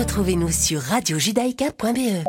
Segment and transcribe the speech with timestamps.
[0.00, 2.24] Retrouvez-nous sur radiojudaïka.be.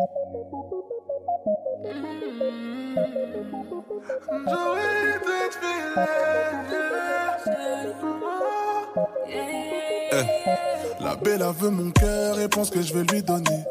[10.11, 13.63] Eh, la belle veut mon cœur et pense que je vais lui donner.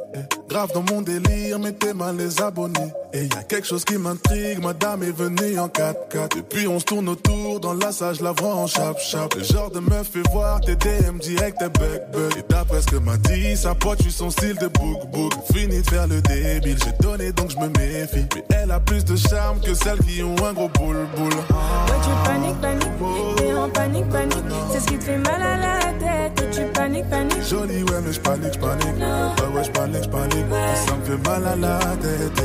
[0.51, 2.93] Grave dans mon délire, mettez mal les abonnés.
[3.13, 6.39] Et y a quelque chose qui m'intrigue, madame est venue en 4x4.
[6.39, 9.33] Et puis on se tourne autour, dans la je la vois en chap-chap.
[9.37, 12.33] Le genre de meuf fait voir tes DM direct, tes bug bug.
[12.37, 15.33] Et d'après ce que m'a dit, sa pote, je suis son style de book book.
[15.55, 18.27] Fini de faire le débile, j'ai donné donc je me méfie.
[18.35, 21.33] Mais elle a plus de charme que celles qui ont un gros boule boule.
[21.33, 24.45] Ouais, tu paniques, paniques, t'es en panique, panique.
[24.73, 26.51] C'est ce qui te fait mal à la tête.
[26.51, 27.43] Tu paniques, paniques.
[27.49, 28.87] Jolie, ouais, mais je panique, je panique.
[28.99, 30.40] Ouais, ouais, je panique, je panique.
[30.87, 32.43] Ça me fait mal à la tête.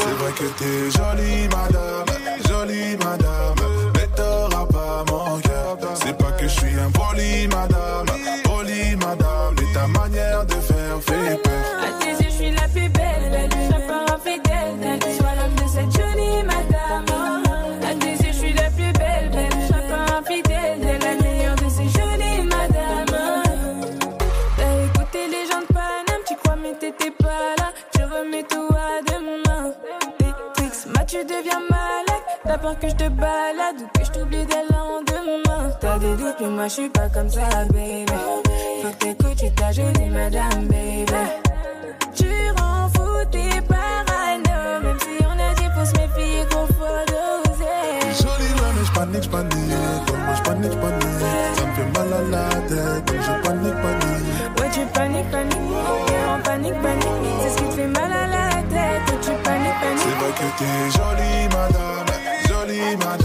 [0.00, 2.06] C'est vrai que t'es jolie, madame.
[2.48, 3.54] Jolie, madame.
[3.94, 5.76] Mais t'auras pas mon cœur.
[6.02, 8.06] C'est pas que je suis un poli, madame.
[8.44, 9.54] Poli, madame.
[9.58, 11.49] Mais ta manière de faire fait
[32.60, 35.70] peur que je te balade ou que je t'oublie dès le lendemain.
[35.80, 38.06] T'as des doutes, mais moi, je suis pas comme ça, baby.
[38.82, 41.12] Faut que t'écoutes, tu ta jolie madame, baby.
[42.14, 42.26] Tu
[42.58, 48.20] rends fou tes parano Même si on a dit faut se méfier qu'on faut doser
[48.20, 50.06] Jolie, ouais, mais je panique, je panique.
[50.06, 51.56] Comme moi, je panique, panique.
[51.56, 53.04] Ça me fait mal à la tête.
[53.06, 54.58] Donc je panique, panique.
[54.58, 57.06] Ouais tu paniques, T'es en panique, panique
[57.42, 60.48] C'est ce qui te fait mal à la tête tu paniques, C'est paniques vrai que
[60.58, 61.99] t'es jolie, madame,
[62.96, 63.19] jolie,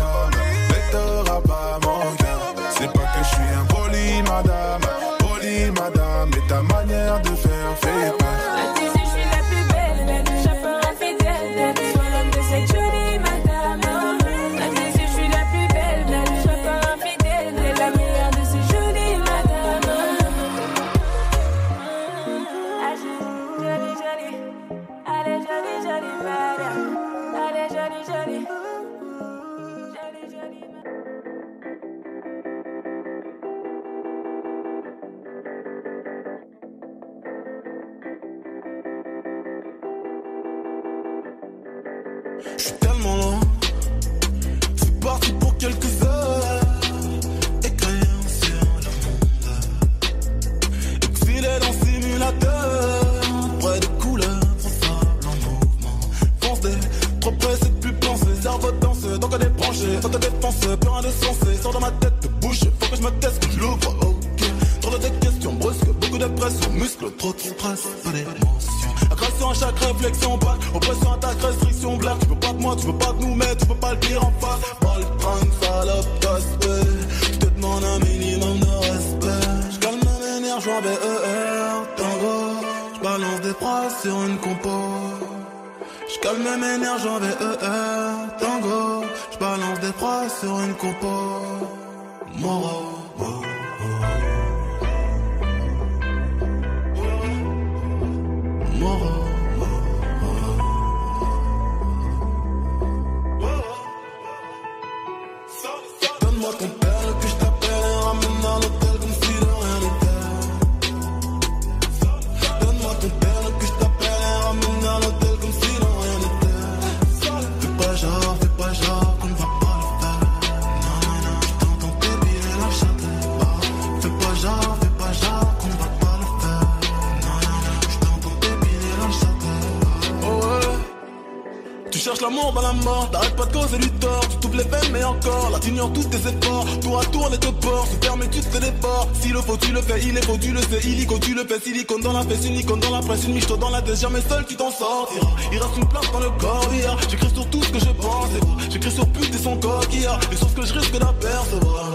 [135.75, 138.41] t'ignores tous tes efforts, tour à tour on est au port, se ferme et tu
[138.41, 140.79] fais des ports, s'il le faut tu le fais, il est faux tu le sais,
[140.87, 143.47] illico tu le fais, silicone dans la fesse, une icône dans la presse, une miche
[143.47, 146.69] dans la tête, jamais seul tu t'en sortiras, il reste une place dans le corps,
[146.73, 146.97] hier.
[147.09, 148.29] j'écris sur tout ce que je pense,
[148.69, 151.85] j'écris sur pute et son corps a, et sur ce que je risque d'apercevoir.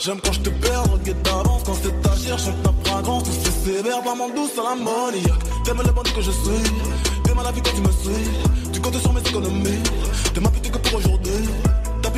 [0.00, 1.62] J'aime quand je te perds, regarde d'avance.
[1.66, 5.64] Quand c'est ta chair, chante ta fragrance, tout c'est sévère, pas douce à l'ammoniaque.
[5.64, 6.70] T'aimes le bandit que je suis,
[7.24, 9.82] t'aimes la vie quand tu me suis, tu comptes sur mes économies,
[10.32, 11.48] t'es ma pute que pour aujourd'hui.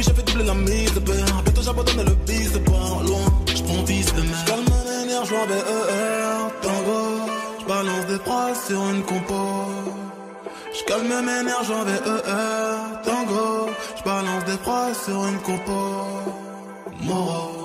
[0.02, 4.14] J'ai fait doubler la mise, ben, bientôt j'abandonne le bis, c'est pas loin, j'prends 10
[4.14, 4.36] de mer.
[4.46, 4.64] J'calme
[5.06, 7.00] nerfs, j'vois BER, tango,
[7.60, 9.34] j'balance des phrases sur une compo.
[10.72, 15.80] J'calme mes nerfs, j'vois BER, tango, j'balance des phrases sur une compo.
[17.02, 17.59] Moro.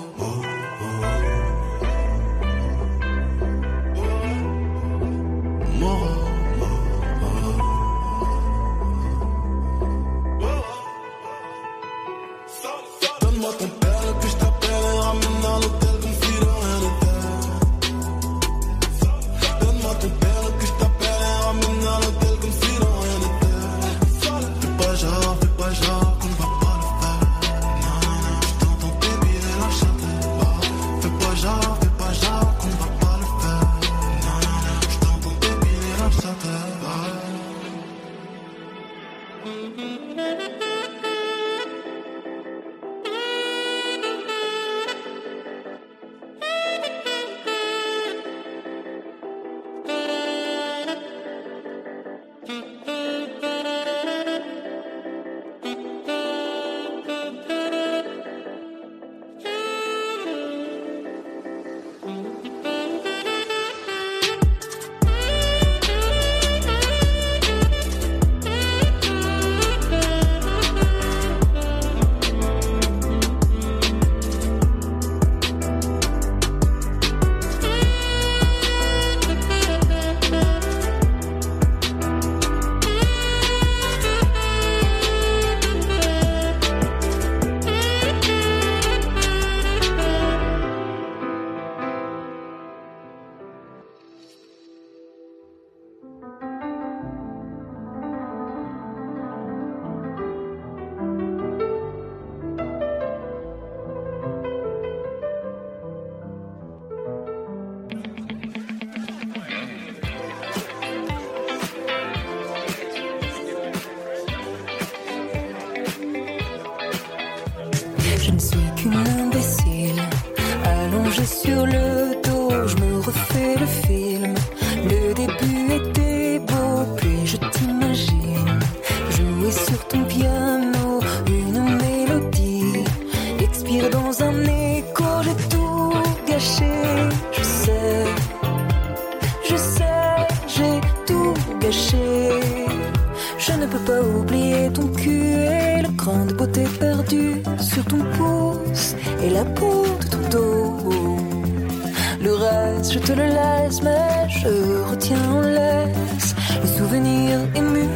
[152.91, 156.35] je te le laisse, mais je retiens, on laisse.
[156.61, 157.87] Le souvenir ému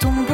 [0.00, 0.33] 从不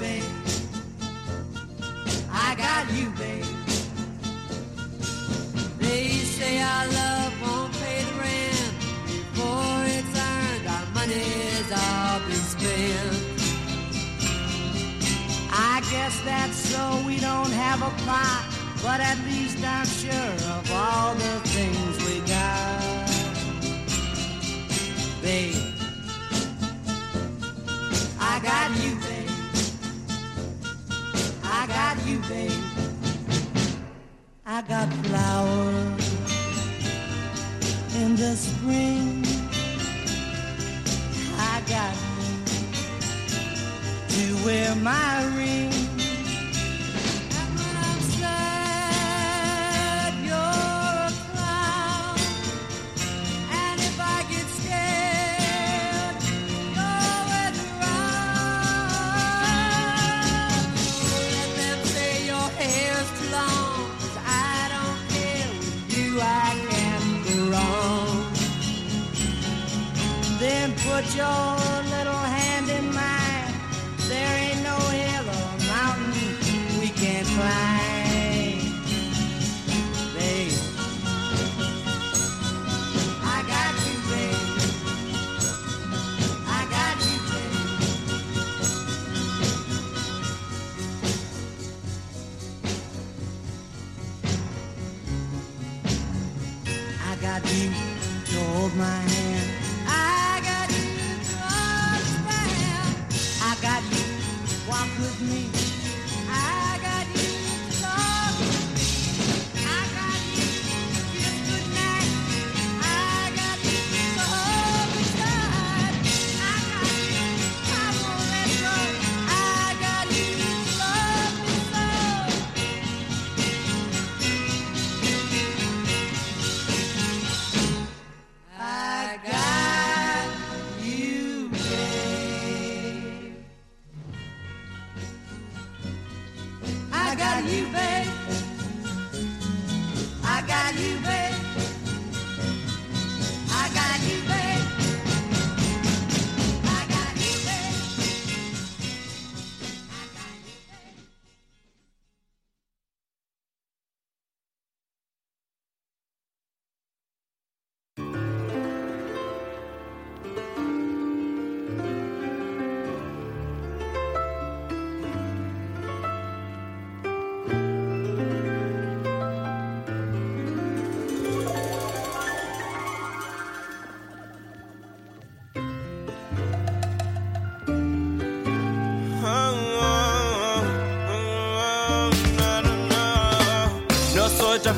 [0.00, 0.24] babe.
[2.30, 3.44] I got you, babe.
[5.78, 8.74] They say our love won't pay the rent
[9.06, 10.68] before it's earned.
[10.68, 13.42] Our money's all been spent.
[15.52, 18.44] I guess that's so we don't have a plot,
[18.82, 23.10] but at least I'm sure of all the things we got,
[25.22, 25.56] babe.
[28.20, 28.95] I got you
[32.04, 32.52] you, babe.
[34.44, 36.14] I got flowers
[37.96, 39.24] in the spring.
[41.38, 41.94] I got
[44.08, 45.75] to wear my ring.
[71.16, 71.55] your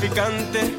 [0.08, 0.77] picante.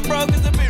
[0.00, 0.69] I'm broke as a bitch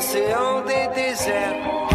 [0.00, 1.89] oceão de deserto.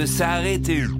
[0.00, 0.99] de s'arrêter.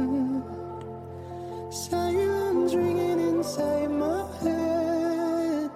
[1.91, 5.71] Silence ringing inside my head.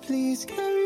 [0.00, 0.79] Please carry.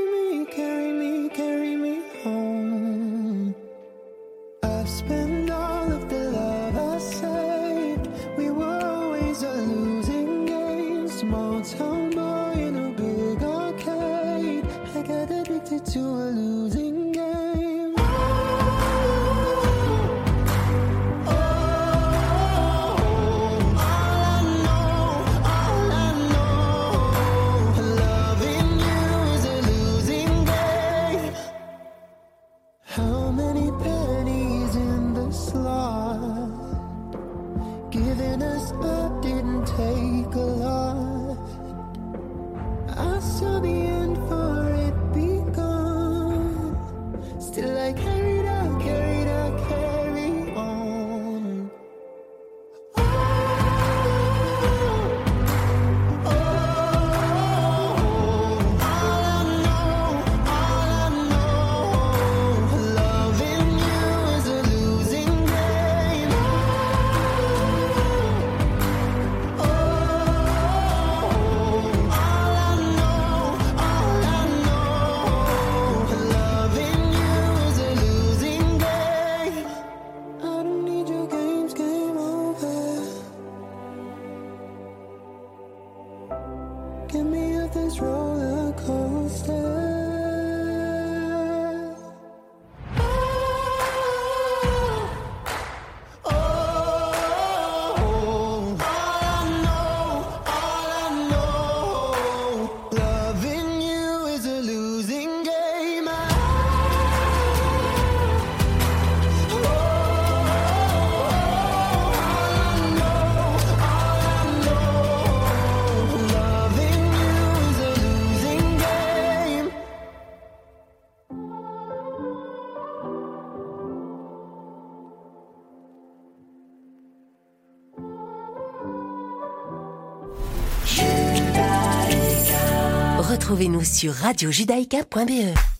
[133.84, 135.73] Sur radiojudaïka.be.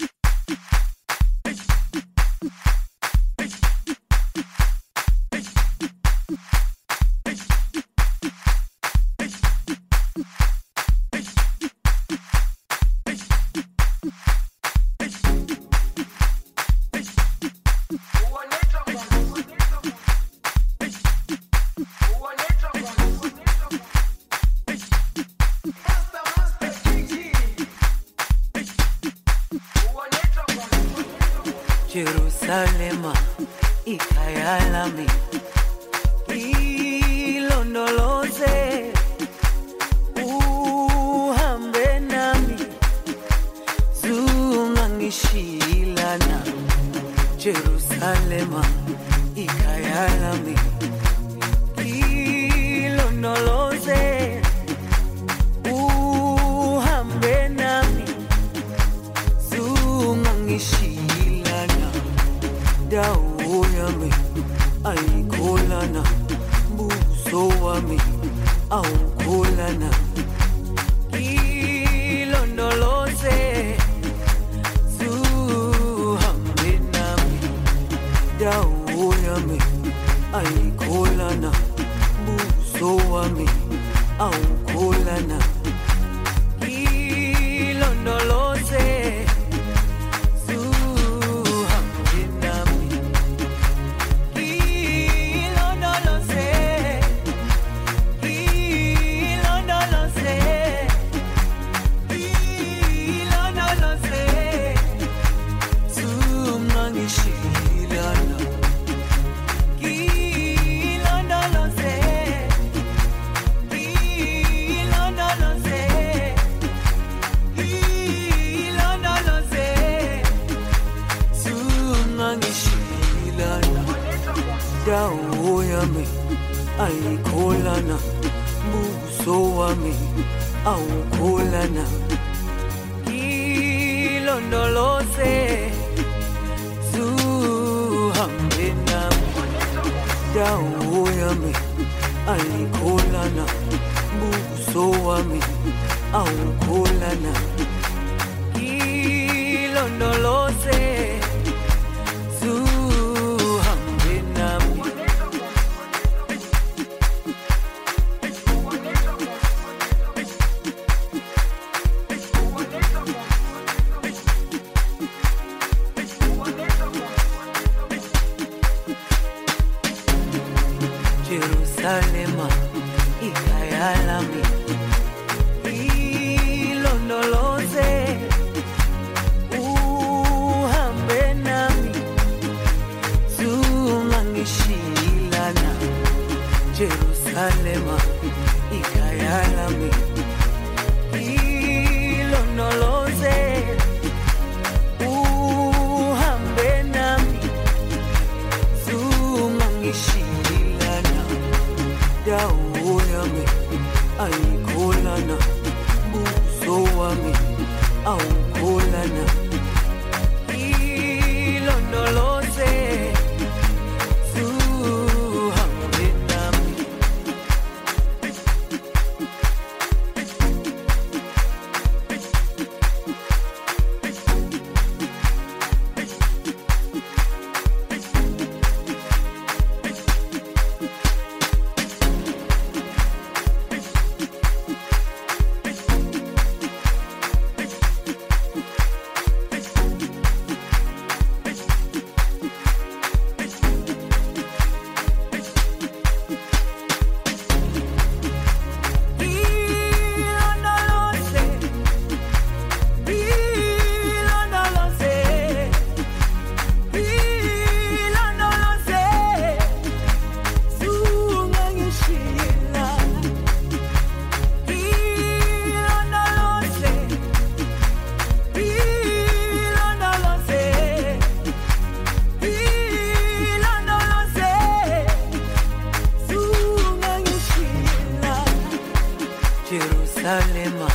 [280.24, 280.88] Isalema,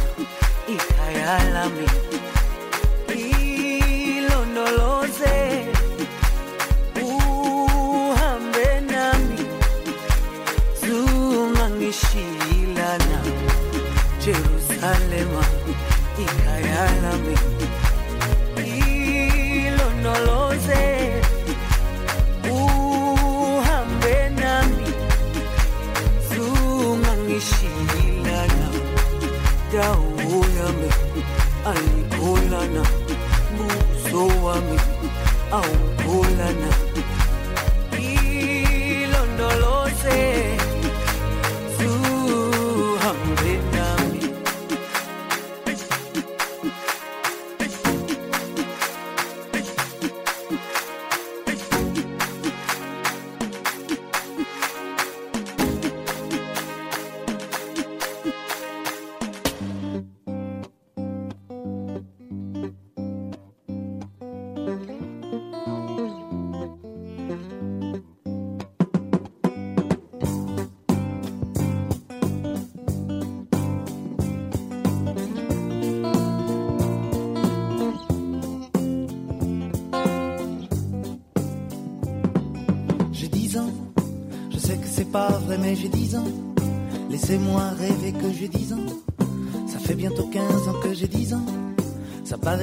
[0.66, 2.09] Ikayalami.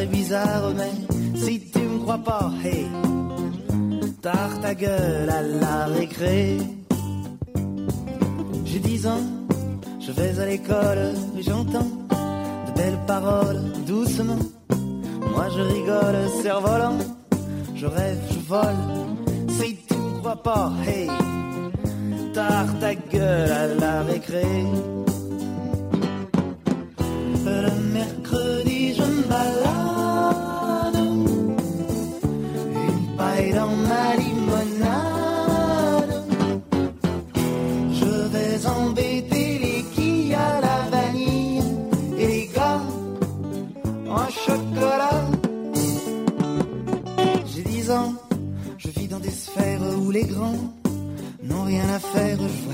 [0.04, 0.92] Bizarre, mais
[1.34, 2.86] si tu me crois pas, hey,
[4.20, 6.58] tard ta gueule à la récré.
[8.66, 9.26] J'ai 10 ans,
[9.98, 11.90] je vais à l'école j'entends
[12.66, 14.38] de belles paroles doucement.
[15.32, 16.98] Moi je rigole, cerf-volant,
[17.74, 18.82] je rêve, je vole.
[19.48, 21.08] Si tu me crois pas, hey,
[22.34, 24.44] tard ta gueule à la récré.
[27.46, 29.65] Le mercredi, je me balade.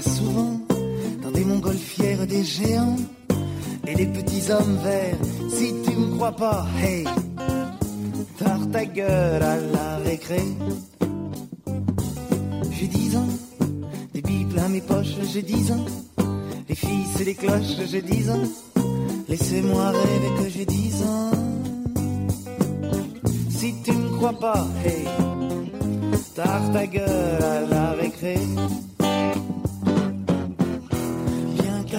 [0.02, 0.60] Souvent
[1.22, 2.96] dans des montgolfières des géants
[3.86, 5.18] et les petits hommes verts.
[5.48, 7.04] Si tu me crois pas, hey,
[8.38, 10.42] tard ta gueule à la récré.
[12.70, 13.28] J'ai 10 ans,
[14.14, 15.84] des billes plein mes poches, j'ai 10 ans.
[16.68, 18.44] Les filles, c'est les cloches, j'ai 10 ans.
[19.28, 21.30] Laissez-moi rêver que j'ai 10 ans.
[23.50, 25.04] Si tu me crois pas, hey,
[26.34, 28.36] tard ta gueule à la récré.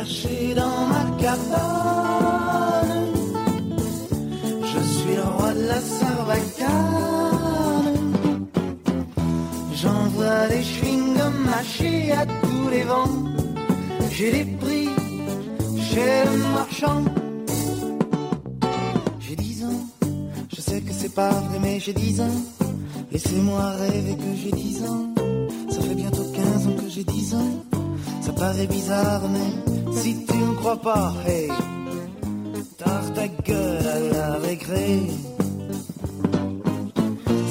[0.03, 3.07] Dans ma cabane,
[4.61, 7.31] je suis le roi de la sarbacane.
[9.73, 13.07] J'envoie des chewing-gums mâchés à tous les vents.
[14.11, 14.89] J'ai les prix
[15.81, 17.05] chez le marchand.
[19.21, 19.87] J'ai 10 ans,
[20.53, 22.41] je sais que c'est pas vrai, mais j'ai 10 ans.
[23.09, 25.13] Laissez-moi rêver que j'ai 10 ans.
[25.69, 27.82] Ça fait bientôt 15 ans que j'ai 10 ans.
[28.21, 31.49] Ça paraît bizarre, mais si tu me crois pas, hey,
[32.77, 35.01] tard ta gueule à la récré.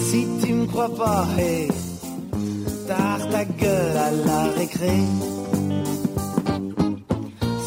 [0.08, 1.68] Si tu me crois pas, hey,
[2.86, 4.96] tard ta gueule à la récré.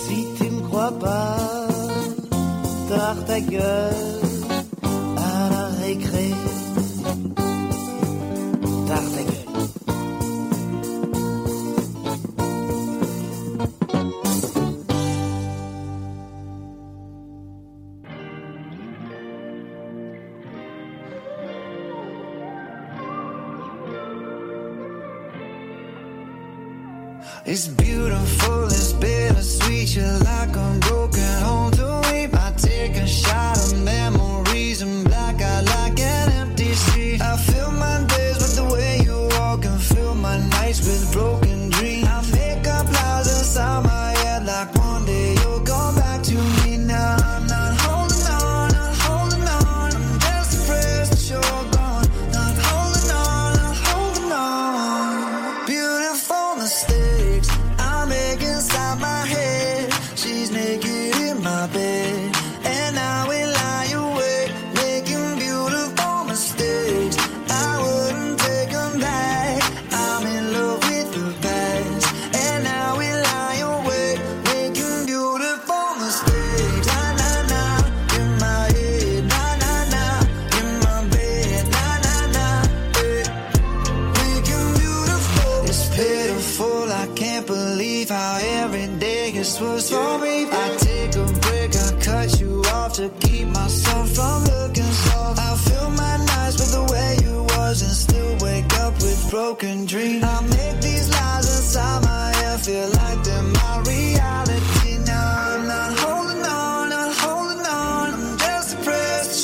[0.07, 1.37] Si tu me crois pas,
[2.89, 4.24] tard ta gueule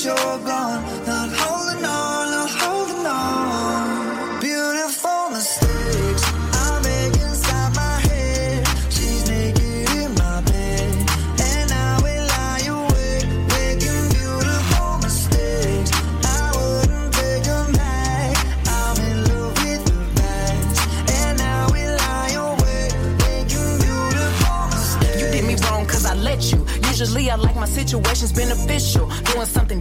[0.05, 0.83] you're gone.
[1.05, 4.39] Not holding on, not holding on.
[4.39, 6.23] Beautiful mistakes
[6.53, 8.67] I make inside my head.
[8.89, 10.89] She's naked in my bed,
[11.39, 15.91] and I will lie awake, making beautiful mistakes.
[16.25, 18.37] I wouldn't take them back.
[18.67, 22.93] I'm in love with the past, and I will lie awake,
[23.27, 25.21] making beautiful mistakes.
[25.21, 26.65] You did me wrong cause I let you.
[26.89, 29.07] Usually I like my situations beneficial.
[29.31, 29.80] Doing something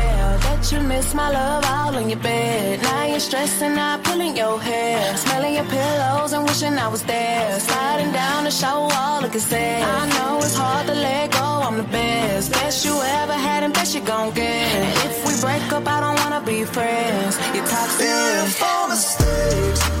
[1.01, 2.81] miss my love all in your bed.
[2.81, 5.17] Now you're stressing out, pulling your hair.
[5.17, 7.59] Smelling your pillows and wishing I was there.
[7.59, 9.83] Sliding down the show wall, looking sad.
[9.83, 12.51] I know it's hard to let go, I'm the best.
[12.51, 14.67] Best you ever had and best you gon' get.
[14.79, 17.33] And if we break up, I don't wanna be friends.
[17.55, 18.07] You're toxic.
[18.07, 20.00] Beautiful mistakes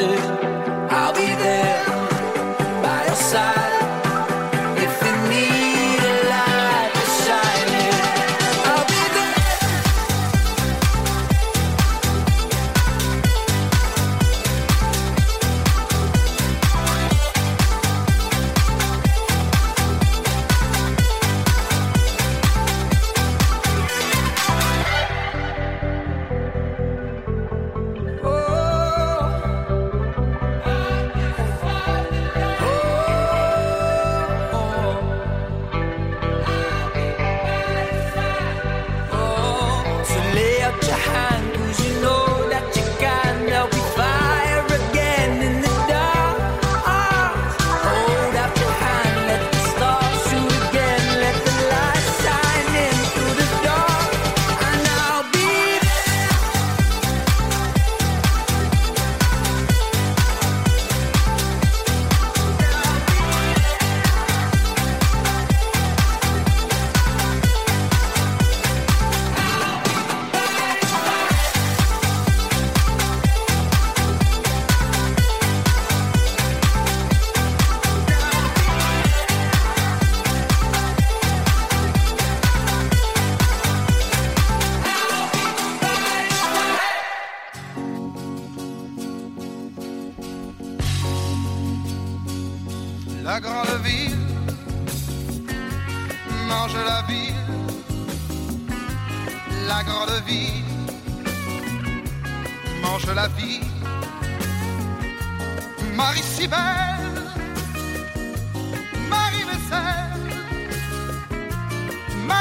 [0.00, 0.39] places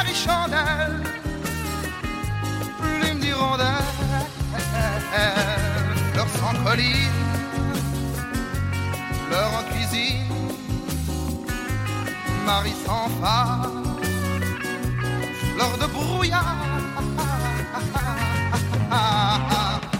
[0.10, 1.03] les chandelles,
[2.80, 3.68] plumes d'hirondelles,
[6.16, 7.20] leur sang colline,
[9.32, 10.34] leur en cuisine,
[12.45, 13.70] Marie sans phare,
[15.57, 16.55] leur de brouillard.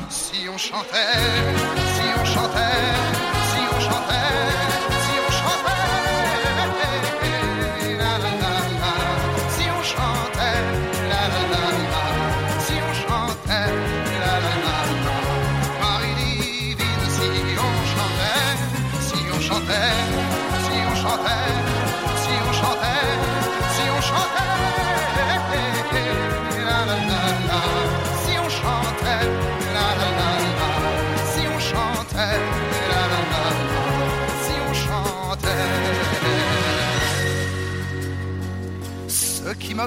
[0.10, 1.20] Si on chantait,
[1.96, 3.39] si on chantait.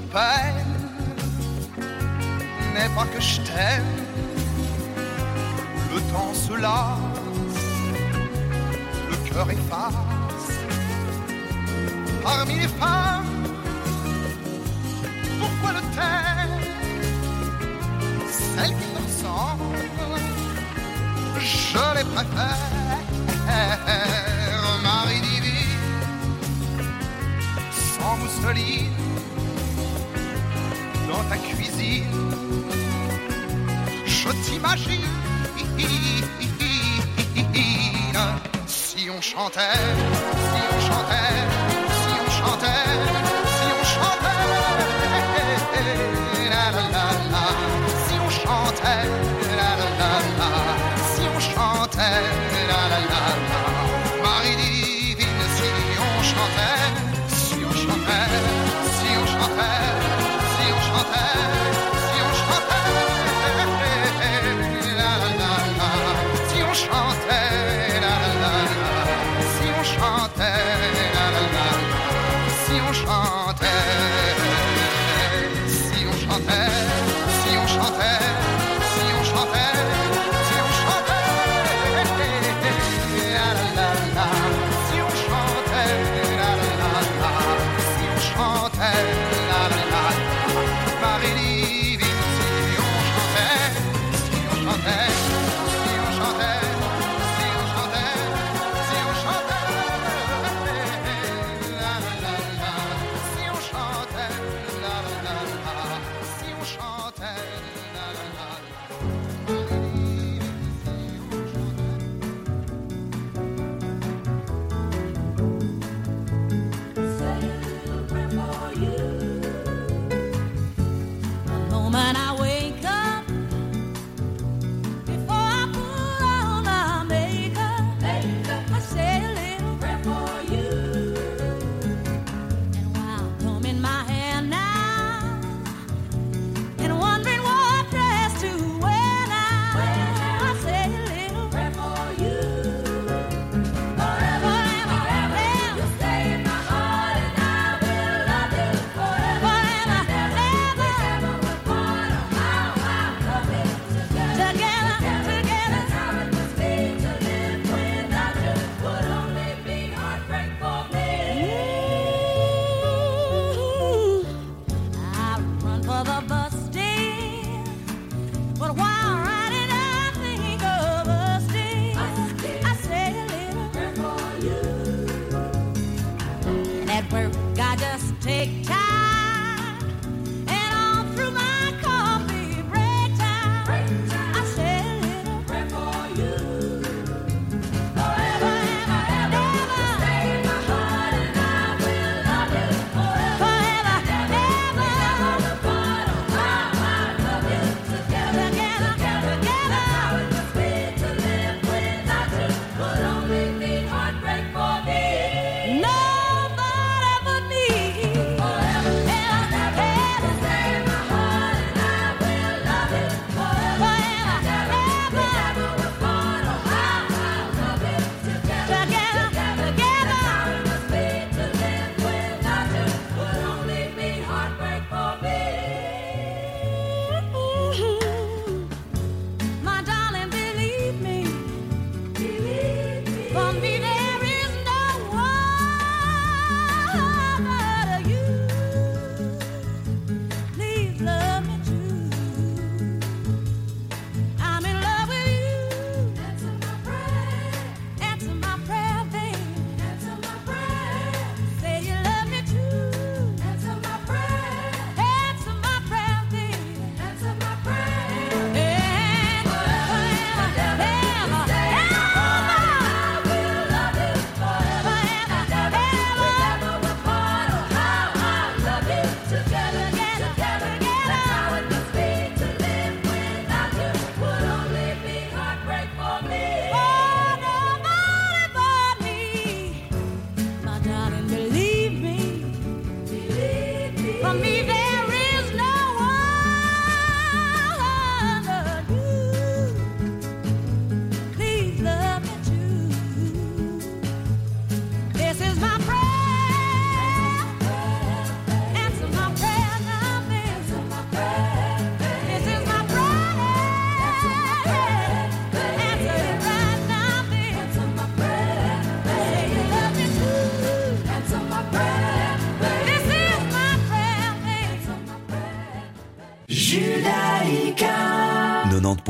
[0.01, 0.65] peine
[2.75, 3.85] n'est pas que je t'aime.
[5.95, 6.99] Le temps se lasse,
[9.11, 9.95] le cœur efface.
[12.23, 13.27] Parmi les femmes,
[15.39, 16.49] pourquoi le taire
[18.31, 19.77] Celles qui me ressemblent,
[21.39, 22.99] je les préfère.
[24.83, 25.79] Marie divine,
[27.73, 28.93] sans mousseline
[31.13, 32.05] dans ta cuisine.
[34.07, 35.01] Je t'imagine
[38.67, 39.61] si on chantait,
[40.51, 41.41] si on chantait,
[42.01, 42.92] si on chantait.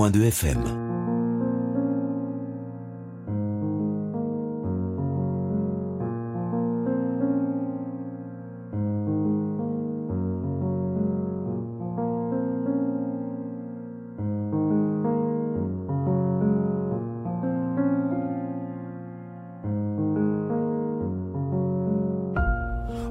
[0.02, 0.62] 90.2 FM.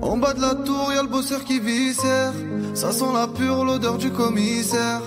[0.02, 2.34] En bas de la tour, y a le bosseur qui viscère.
[2.74, 5.02] Ça sent la pure l'odeur du commissaire.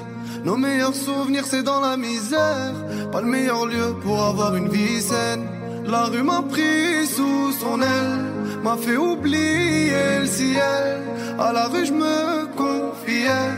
[0.45, 2.75] Nos meilleurs souvenirs, c'est dans la misère.
[3.11, 5.47] Pas le meilleur lieu pour avoir une vie saine.
[5.87, 8.25] La rue m'a pris sous son aile,
[8.63, 11.03] m'a fait oublier le ciel.
[11.39, 13.53] À la rue, je me confiais.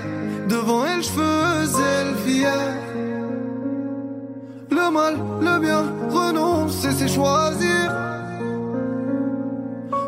[0.48, 2.68] Devant elle, je faisais le fier.
[4.70, 7.84] Le mal, le bien, renoncer, c'est choisir.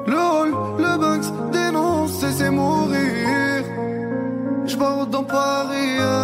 [0.06, 3.64] Le hall, le Banks, dénoncer, c'est mourir.
[4.68, 6.17] Je dans Paris, euh,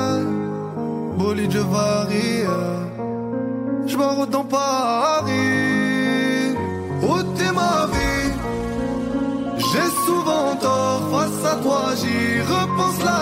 [1.51, 2.45] je varie.
[3.87, 3.97] Je
[4.45, 6.55] Paris,
[7.03, 8.33] où t'es ma vie?
[9.59, 13.14] J'ai souvent tort face à toi, j'y repense la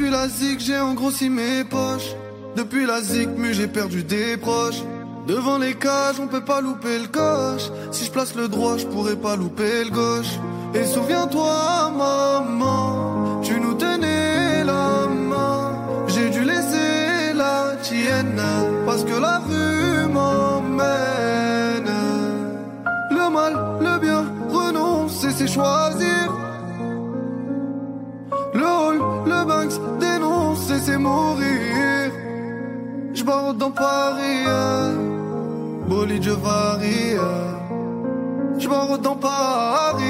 [0.00, 2.16] Depuis la zig, j'ai engrossi mes poches.
[2.56, 4.82] Depuis la zig, mu, j'ai perdu des proches.
[5.26, 7.70] Devant les cages, on peut pas louper le coche.
[7.92, 10.38] Si je place le droit, je pourrais pas louper le gauche.
[10.72, 15.72] Et souviens-toi, maman, tu nous tenais la main.
[16.08, 18.40] J'ai dû laisser la tienne
[18.86, 21.92] parce que la rue m'emmène.
[23.10, 26.19] Le mal, le bien, renoncer, c'est choisir.
[29.98, 32.12] Dénoncer, c'est mourir.
[33.14, 34.94] Je barre dans Paris, euh,
[35.88, 37.16] bolide, je varie.
[38.68, 40.06] barre dans Paris,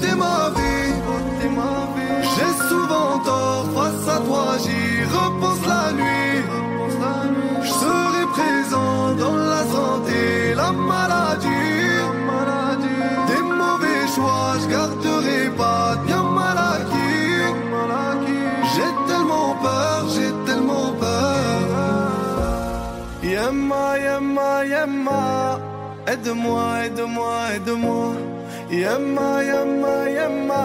[0.00, 0.71] t'es ma vie,
[24.32, 25.60] Yemma, yemma.
[26.06, 28.16] Aide-moi, aide-moi, aide-moi.
[28.70, 30.62] Yemma, yemma, yemma.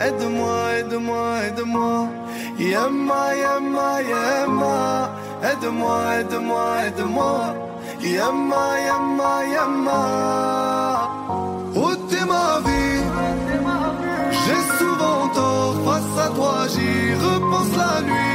[0.00, 2.08] Aide-moi, aide-moi, aide-moi.
[2.56, 5.10] Yemma, yemma, yemma.
[5.42, 7.54] Aide-moi, aide-moi, aide-moi.
[8.00, 10.00] Yemma, yemma, yemma.
[11.74, 13.02] Où t'es ma vie?
[14.30, 18.27] J'ai souvent tort face à toi, j'y repense la nuit.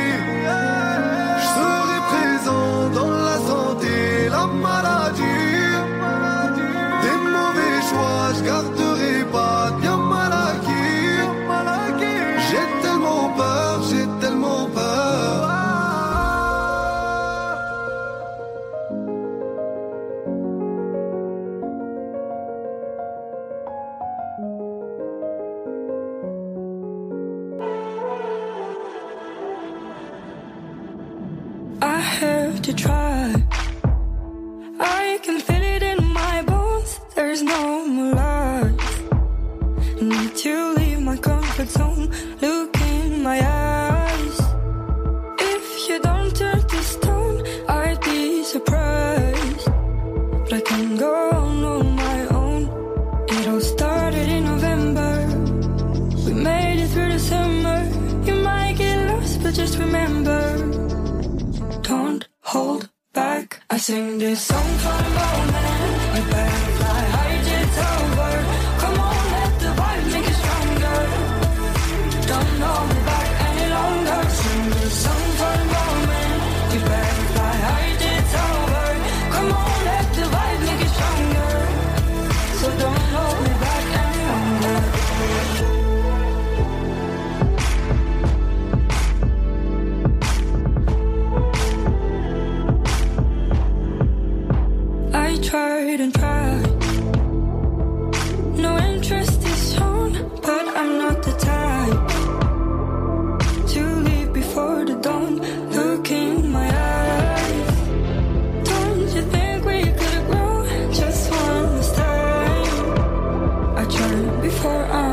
[113.83, 115.12] I tried before I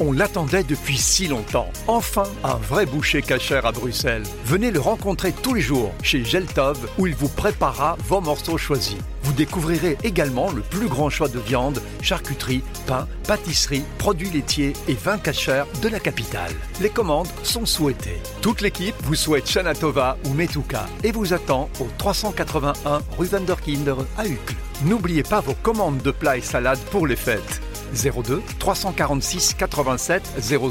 [0.00, 1.70] On l'attendait depuis si longtemps.
[1.86, 4.24] Enfin, un vrai boucher cachère à Bruxelles.
[4.44, 8.96] Venez le rencontrer tous les jours chez Geltov où il vous préparera vos morceaux choisis.
[9.22, 14.94] Vous découvrirez également le plus grand choix de viande, charcuterie, pain, pâtisserie, produits laitiers et
[14.94, 16.52] vins cachers de la capitale.
[16.80, 18.20] Les commandes sont souhaitées.
[18.42, 23.94] Toute l'équipe vous souhaite Shana Tova ou Metuka et vous attend au 381 rue Vanderkinder
[24.18, 24.56] à Uccle.
[24.86, 27.60] N'oubliez pas vos commandes de plats et salades pour les fêtes.
[27.94, 30.70] 02 346 87 00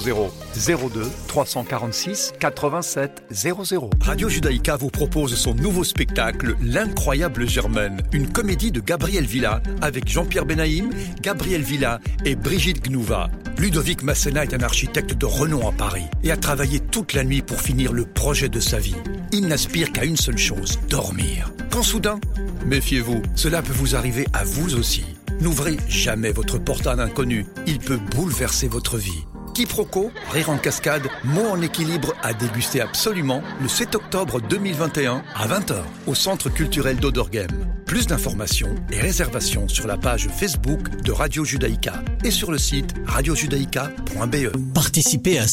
[0.56, 8.72] 02 346 87 00 Radio Judaïka vous propose son nouveau spectacle L'incroyable Germaine, une comédie
[8.72, 10.90] de Gabriel Villa avec Jean-Pierre Benaïm,
[11.22, 13.30] Gabriel Villa et Brigitte Gnouva.
[13.58, 17.42] Ludovic Masséna est un architecte de renom à Paris et a travaillé toute la nuit
[17.42, 18.96] pour finir le projet de sa vie.
[19.32, 21.52] Il n'aspire qu'à une seule chose, dormir.
[21.72, 22.20] Quand soudain,
[22.66, 25.06] méfiez-vous, cela peut vous arriver à vous aussi.
[25.44, 27.46] N'ouvrez jamais votre porte à un inconnu.
[27.68, 29.26] Il peut bouleverser votre vie.
[29.54, 35.48] Quiproquo, rire en cascade, mots en équilibre à déguster absolument le 7 octobre 2021 à
[35.48, 35.76] 20h
[36.08, 37.50] au Centre culturel d'Odorgem.
[37.86, 42.94] Plus d'informations et réservations sur la page Facebook de Radio Judaïka et sur le site
[43.06, 44.74] radiojudaïka.be.
[44.74, 45.48] Participez à